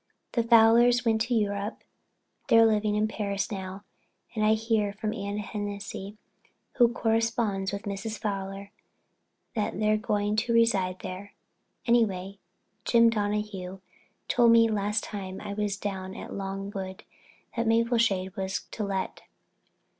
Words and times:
The 0.31 0.41
Fowlers 0.41 1.05
went 1.05 1.21
to 1.25 1.35
Europe. 1.35 1.83
They're 2.47 2.65
living 2.65 2.95
in 2.95 3.07
Paris 3.07 3.51
now 3.51 3.83
and 4.33 4.43
I 4.43 4.55
hear 4.55 4.93
from 4.93 5.13
Anne 5.13 5.37
Hennessey, 5.37 6.17
who 6.77 6.87
corresponds 6.91 7.71
with 7.71 7.83
Mrs. 7.83 8.17
Fowler, 8.19 8.71
that 9.53 9.79
they're 9.79 9.97
going 9.97 10.37
to 10.37 10.53
reside 10.53 11.01
there. 11.03 11.33
Anyway, 11.85 12.39
Jim 12.83 13.11
Donahue 13.11 13.77
told 14.27 14.51
me 14.51 14.67
last 14.67 15.03
time 15.03 15.39
I 15.39 15.53
was 15.53 15.77
down 15.77 16.15
at 16.15 16.33
Longwood 16.33 17.03
that 17.55 17.67
Mapleshade 17.67 18.35
was 18.35 18.61
to 18.71 18.83
let. 18.83 19.21